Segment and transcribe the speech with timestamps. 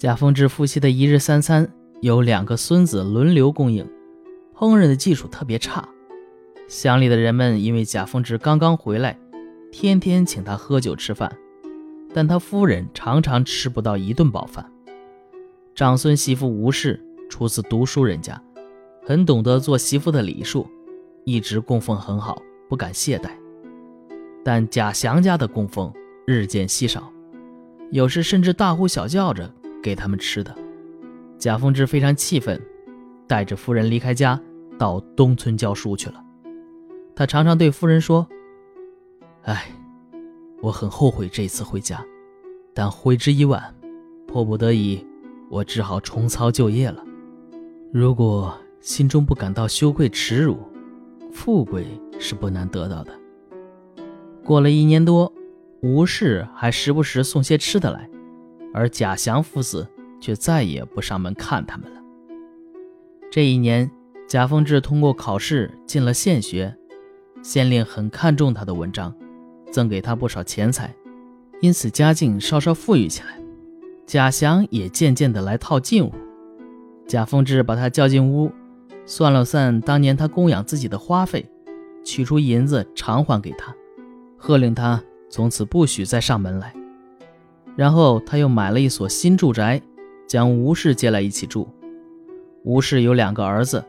[0.00, 3.86] 贾凤志夫妻的一日三餐由两个孙子轮流供应，
[4.56, 5.86] 烹饪的技术特别差。
[6.68, 9.18] 乡里的人们因为贾凤志刚刚回来，
[9.70, 11.30] 天天请他喝酒吃饭，
[12.14, 14.64] 但他夫人常常吃不到一顿饱饭。
[15.74, 16.98] 长孙媳妇吴氏
[17.28, 18.42] 出自读书人家，
[19.04, 20.66] 很懂得做媳妇的礼数，
[21.26, 22.40] 一直供奉很好，
[22.70, 23.28] 不敢懈怠。
[24.42, 25.92] 但贾祥家的供奉
[26.26, 27.12] 日渐稀少，
[27.90, 29.52] 有时甚至大呼小叫着。
[29.82, 30.54] 给他们吃的，
[31.38, 32.60] 贾凤志非常气愤，
[33.26, 34.40] 带着夫人离开家，
[34.78, 36.22] 到东村教书去了。
[37.14, 38.26] 他常常对夫人说
[39.44, 39.70] ：“哎，
[40.60, 42.04] 我很后悔这次回家，
[42.74, 43.74] 但悔之已晚，
[44.26, 45.06] 迫不得已，
[45.48, 47.02] 我只好重操旧业了。
[47.92, 50.58] 如果心中不感到羞愧耻辱，
[51.32, 51.86] 富贵
[52.18, 53.12] 是不难得到的。”
[54.44, 55.32] 过了一年多，
[55.80, 58.09] 吴氏还时不时送些吃的来。
[58.72, 59.86] 而贾祥父子
[60.20, 62.00] 却再也不上门看他们了。
[63.30, 63.90] 这一年，
[64.28, 66.76] 贾凤志通过考试进了县学，
[67.42, 69.14] 县令很看重他的文章，
[69.70, 70.94] 赠给他不少钱财，
[71.60, 73.40] 因此家境稍稍富裕起来。
[74.06, 76.12] 贾祥也渐渐的来套近乎。
[77.06, 78.50] 贾凤志把他叫进屋，
[79.06, 81.48] 算了算当年他供养自己的花费，
[82.04, 83.74] 取出银子偿还给他，
[84.36, 86.74] 喝令他从此不许再上门来。
[87.80, 89.80] 然后他又买了一所新住宅，
[90.26, 91.66] 将吴氏接来一起住。
[92.62, 93.82] 吴氏有两个儿子，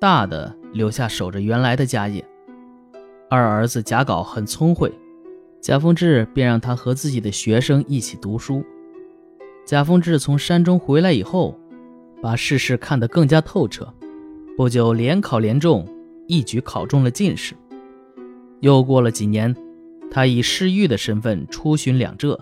[0.00, 2.24] 大的留下守着原来的家业，
[3.30, 4.92] 二儿子贾稿很聪慧，
[5.60, 8.64] 贾凤志便让他和自己的学生一起读书。
[9.64, 11.56] 贾凤志从山中回来以后，
[12.20, 13.94] 把世事看得更加透彻，
[14.56, 15.86] 不久连考连中，
[16.26, 17.54] 一举考中了进士。
[18.58, 19.54] 又过了几年，
[20.10, 22.36] 他以侍御的身份出巡两浙。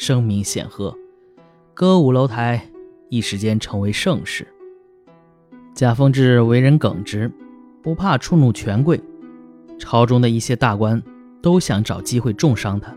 [0.00, 0.96] 声名显赫，
[1.74, 2.66] 歌舞楼台
[3.10, 4.48] 一时间成为盛世。
[5.74, 7.30] 贾凤志为人耿直，
[7.82, 8.98] 不怕触怒权贵，
[9.78, 11.02] 朝中的一些大官
[11.42, 12.96] 都想找机会重伤他。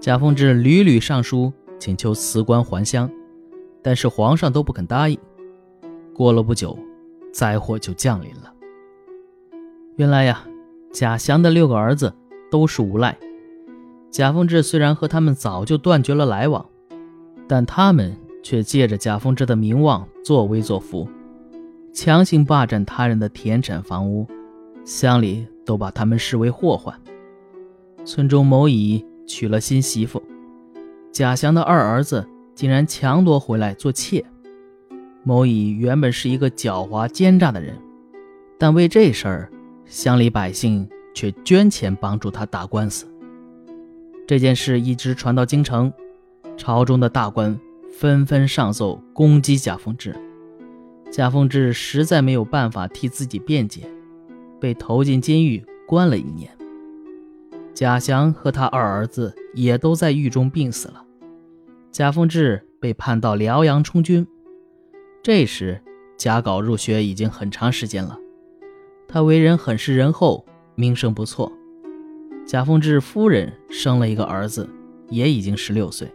[0.00, 3.10] 贾凤志屡屡上书请求辞官还乡，
[3.82, 5.18] 但是皇上都不肯答应。
[6.14, 6.78] 过了不久，
[7.30, 8.50] 灾祸就降临了。
[9.96, 10.46] 原来呀，
[10.94, 12.10] 贾祥的六个儿子
[12.50, 13.14] 都是无赖。
[14.10, 16.66] 贾凤志虽然和他们早就断绝了来往，
[17.46, 21.08] 但他们却借着贾凤志的名望作威作福，
[21.92, 24.26] 强行霸占他人的田产房屋，
[24.84, 26.92] 乡里都把他们视为祸患。
[28.04, 30.20] 村中某乙娶了新媳妇，
[31.12, 34.24] 贾祥的二儿子竟然强夺回来做妾。
[35.22, 37.76] 某乙原本是一个狡猾奸诈的人，
[38.58, 39.50] 但为这事儿，
[39.84, 43.06] 乡里百姓却捐钱帮助他打官司。
[44.30, 45.92] 这件事一直传到京城，
[46.56, 47.58] 朝中的大官
[47.92, 50.14] 纷纷上奏攻击贾凤志。
[51.10, 53.90] 贾凤志实在没有办法替自己辩解，
[54.60, 56.48] 被投进监狱关了一年。
[57.74, 61.04] 贾祥和他二儿子也都在狱中病死了。
[61.90, 64.24] 贾凤志被判到辽阳充军。
[65.24, 65.82] 这时，
[66.16, 68.16] 贾稿入学已经很长时间了，
[69.08, 70.46] 他为人很是仁厚，
[70.76, 71.50] 名声不错。
[72.50, 74.68] 贾凤志夫人生了一个儿子，
[75.08, 76.12] 也已经十六岁，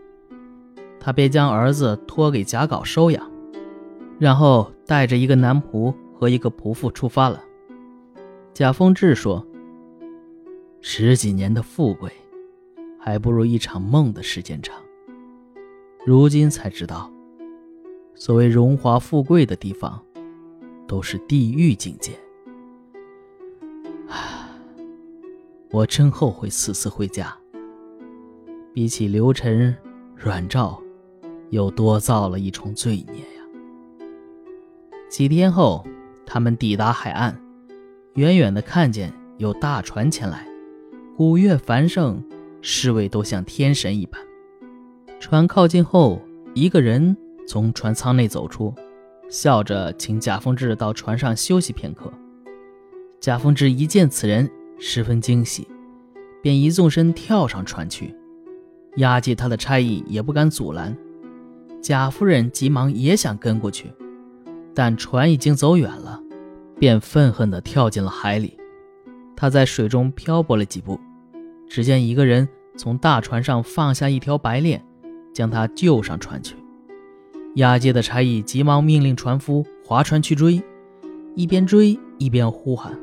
[1.00, 3.32] 他便将儿子托给贾稿收养，
[4.20, 7.42] 然后带着一个男仆和一个仆妇出发了。
[8.54, 9.48] 贾凤志说
[10.84, 12.12] ：“十几年的富贵，
[13.00, 14.76] 还不如一场梦的时间长。
[16.06, 17.10] 如今才知道，
[18.14, 20.04] 所谓荣华富贵的地方，
[20.86, 22.12] 都是地狱境界。”
[25.76, 27.36] 我真后悔此次回家。
[28.74, 29.76] 比起刘晨、
[30.16, 30.82] 阮照，
[31.50, 34.08] 又多造了一重罪孽呀。
[35.10, 35.86] 几天后，
[36.26, 37.38] 他们抵达海岸，
[38.14, 40.48] 远远的看见有大船前来，
[41.18, 42.24] 古月繁盛，
[42.62, 44.22] 侍卫都像天神一般。
[45.20, 46.22] 船靠近后，
[46.54, 48.74] 一个人从船舱内走出，
[49.28, 52.10] 笑着请贾凤志到船上休息片刻。
[53.20, 54.50] 贾凤志一见此人。
[54.78, 55.68] 十分惊喜，
[56.42, 58.16] 便一纵身跳上船去。
[58.98, 60.96] 押解他的差役也不敢阻拦。
[61.82, 63.92] 贾夫人急忙也想跟过去，
[64.74, 66.22] 但船已经走远了，
[66.80, 68.58] 便愤恨地跳进了海里。
[69.36, 71.00] 他在水中漂泊了几步，
[71.68, 72.48] 只见一个人
[72.78, 74.84] 从大船上放下一条白链，
[75.34, 76.56] 将他救上船去。
[77.56, 80.62] 押解的差役急忙命令船夫划船去追，
[81.36, 82.98] 一边追一边呼喊。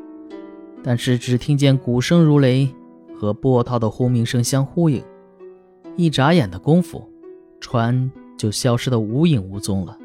[0.83, 2.69] 但是只听见鼓声如雷，
[3.15, 5.03] 和波涛的轰鸣声相呼应，
[5.97, 7.09] 一眨眼的功夫，
[7.61, 9.97] 船就消失得无影无踪了。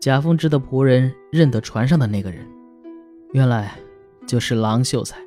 [0.00, 2.46] 贾凤芝的仆人认得船上的那个人，
[3.32, 3.74] 原来
[4.26, 5.18] 就是郎秀才。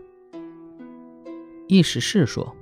[1.68, 2.56] 易史是说，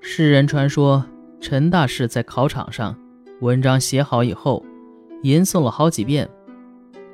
[0.00, 1.04] 世人传说
[1.40, 2.96] 陈大士在考场上
[3.40, 4.64] 文章写好以后，
[5.22, 6.28] 吟诵了好几遍，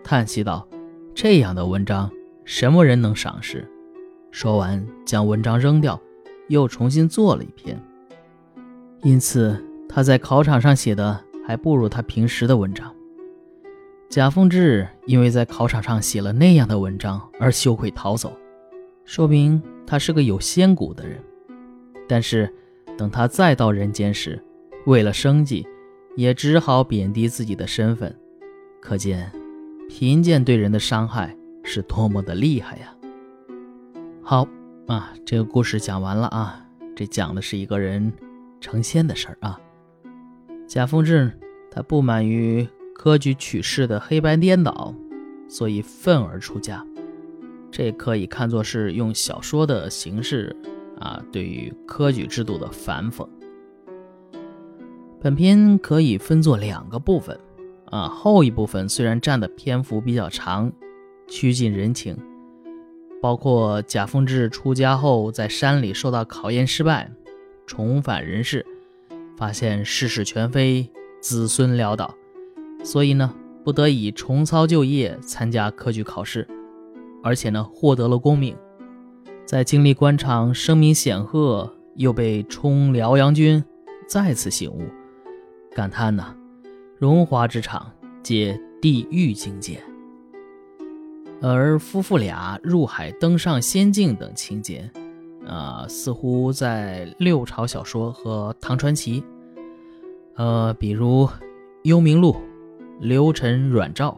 [0.02, 0.66] 叹息道
[1.14, 2.10] ：“这样的文章，
[2.44, 3.68] 什么人能赏识？”
[4.30, 6.00] 说完，将文章扔掉，
[6.48, 7.80] 又重新做了一篇。
[9.02, 12.92] 因此，他在考场上写的还不如他平时的文章。
[14.08, 18.32] 贾凤志因为在考场上写了那样的文章而羞愧逃走，
[19.04, 21.18] 说明他是个有仙骨的人。
[22.08, 22.52] 但是，
[22.96, 24.42] 等他再到人间时，
[24.86, 25.66] 为了生计，
[26.16, 28.14] 也只好贬低自己的身份。
[28.80, 29.32] 可见，
[29.88, 32.94] 贫贱对人的伤害是多么的厉害呀！
[34.22, 34.46] 好
[34.86, 36.64] 啊，这个故事讲完了啊，
[36.94, 38.12] 这讲的是一个人。
[38.60, 39.60] 成仙的事儿啊，
[40.66, 41.30] 贾凤志
[41.70, 44.94] 他不满于科举取士的黑白颠倒，
[45.46, 46.82] 所以愤而出家。
[47.70, 50.56] 这可以看作是用小说的形式
[50.98, 53.28] 啊，对于科举制度的反讽。
[55.20, 57.38] 本篇可以分作两个部分
[57.90, 60.72] 啊，后一部分虽然占的篇幅比较长，
[61.26, 62.16] 趋近人情，
[63.20, 67.10] 包括贾凤志出家后在山里受到考验失败。
[67.66, 68.64] 重返人世，
[69.38, 70.86] 发现世事全非，
[71.20, 72.14] 子孙潦倒，
[72.84, 73.34] 所以呢，
[73.64, 76.46] 不得已重操旧业，参加科举考试，
[77.22, 78.54] 而且呢，获得了功名。
[79.46, 83.64] 在经历官场声名显赫，又被充辽阳军，
[84.06, 84.82] 再次醒悟，
[85.74, 86.36] 感叹呐，
[86.98, 87.90] 荣华职场
[88.22, 89.82] 皆地狱境界。
[91.52, 94.90] 而夫妇俩入海登上仙境等情节。
[95.46, 99.22] 啊，似乎在六朝小说和唐传奇，
[100.36, 101.26] 呃，比如
[101.82, 102.32] 《幽冥录》
[102.98, 104.16] 《刘晨阮照》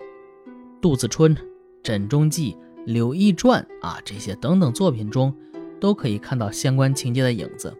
[0.81, 1.35] 《杜子春》
[1.83, 2.53] 《枕中记》
[2.85, 5.35] 《柳毅传》啊，这些等等作品中，
[5.81, 7.77] 都可以看到相关情节的影子。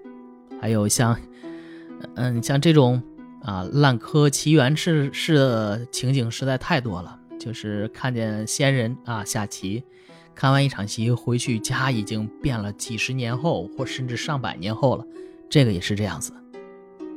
[0.61, 1.17] 还有像，
[2.17, 3.01] 嗯，像这种
[3.43, 9.83] 啊烂柯奇缘式式的情景实在太多了，就是看见仙人啊下棋。
[10.35, 15.07] 看完一场棋回去，家已经变了几十年后，或甚至上百年后了。
[15.49, 16.31] 这个也是这样子，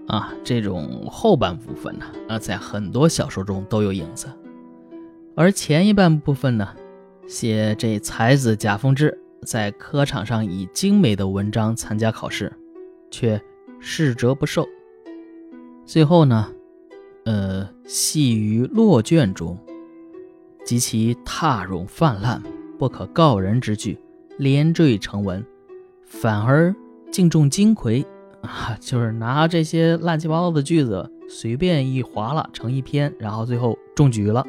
[0.08, 4.28] 啊，这种后半部分呢，啊，在很多小说中都有影子。
[5.36, 6.74] 而前一半部分呢，
[7.28, 12.54] 写这才子贾凤之在科场上以精美的文章参加考试，
[13.12, 13.42] 却
[13.82, 14.66] 适折不受。
[15.86, 16.54] 最后呢，
[17.26, 19.58] 呃，系于落卷中，
[20.70, 22.40] 及其踏冗泛滥。
[22.78, 23.98] 不可告人之句，
[24.38, 25.44] 连缀成文，
[26.06, 26.76] 反而
[27.12, 28.06] 竟中金魁
[28.44, 28.78] 啊！
[28.80, 34.46] 就是拿这些乱七八糟的句子随便一划拉成一篇，然后最后中举了。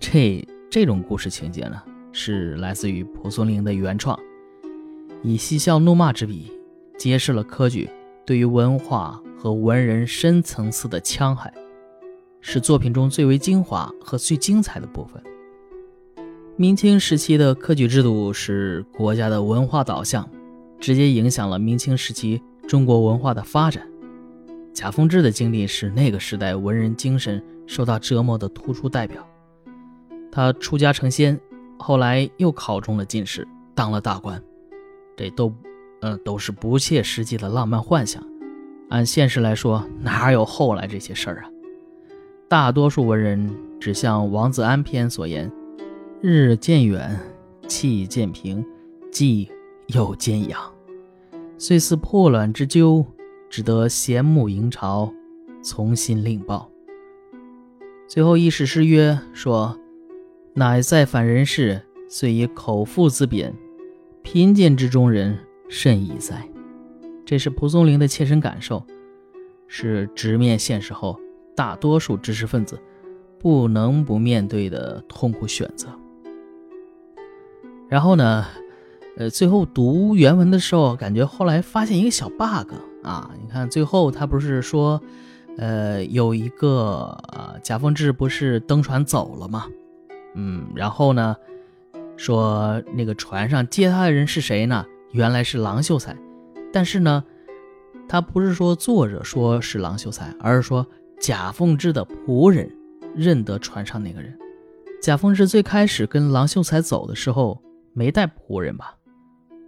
[0.00, 4.18] 这这种故事情节呢，是来自于蒲松龄的原创，
[5.22, 6.50] 以嬉笑怒骂之笔，
[6.96, 7.90] 揭示了科举
[8.24, 11.52] 对于文化和文人深层次的戕害，
[12.40, 15.22] 是作品中最为精华和最精彩的部分。
[16.56, 20.28] 明清时期的科举制度是国家的文化导向，
[20.80, 23.86] 直接影响了明清时期中国文化的发展。
[24.74, 29.26] 贾凤志的经历是那个时代文人精神受到折磨的突出代表。
[30.30, 31.38] 他出家成仙，
[31.78, 34.40] 后来又考中了进士，当了大官，
[35.16, 35.52] 这都，
[36.00, 38.22] 呃，都是不切实际的浪漫幻想。
[38.90, 41.50] 按现实来说，哪有后来这些事儿啊？
[42.48, 45.52] 大多数文人只像王子安篇所言。
[46.22, 47.14] 日渐远，
[47.66, 48.64] 气渐平，
[49.12, 49.46] 寂
[49.88, 50.58] 又渐养，
[51.58, 53.04] 遂似破卵之鸠，
[53.50, 55.12] 只得衔木迎巢，
[55.62, 56.70] 从新另报。
[58.08, 59.78] 最后一史诗曰：“说，
[60.54, 63.54] 乃再返人世，遂以口腹自贬，
[64.22, 65.38] 贫贱之中人
[65.68, 66.48] 甚矣哉。”
[67.26, 68.82] 这是蒲松龄的切身感受，
[69.66, 71.20] 是直面现实后
[71.58, 72.78] 大多数知识分子
[73.40, 75.88] 不能不面对的痛苦选择。
[77.88, 78.44] 然后呢，
[79.16, 82.72] 呃，最后读原文的时候，感觉后来发现一个小 bug
[83.02, 83.34] 啊！
[83.42, 85.02] 你看最后他不是说，
[85.56, 89.66] 呃，有一个呃贾凤志不是登船走了吗？
[90.36, 91.34] 嗯，然后呢，
[92.16, 94.86] 说那个船上接他的人是谁呢？
[95.10, 96.16] 原来是郎秀才，
[96.72, 97.24] 但是呢，
[98.08, 100.86] 他不是说作者说是郎秀才，而是说
[101.20, 102.70] 贾凤志的仆人
[103.14, 104.36] 认得船上那个人。
[105.02, 107.60] 贾凤志最开始跟郎秀才走的时候。
[107.94, 108.94] 没带仆人吧？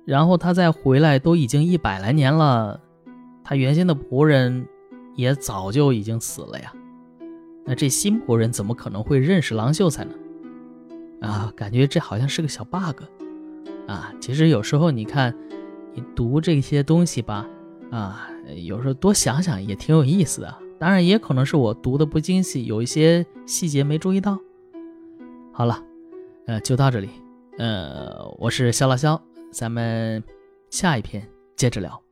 [0.04, 2.80] 然后他再回来都已经一百来年了，
[3.42, 4.68] 他原先的仆人
[5.16, 6.72] 也早就已经死了呀。
[7.64, 10.12] 那这新仆人怎么可能会认识郎秀才呢？
[11.22, 13.02] 啊，感觉这好像是个小 bug
[13.88, 14.12] 啊。
[14.20, 15.34] 其实有时候你看，
[15.92, 17.44] 你读这些东西吧，
[17.90, 18.30] 啊，
[18.64, 20.54] 有时候多想想也挺有意思的。
[20.80, 24.40] 当然，也可能是我读的不精细，有一些细节没注意到。
[25.52, 25.84] 好了，
[26.46, 27.10] 呃，就到这里。
[27.58, 29.22] 呃，我是肖老肖，
[29.52, 30.24] 咱们
[30.70, 31.22] 下一篇
[31.54, 32.02] 接着聊。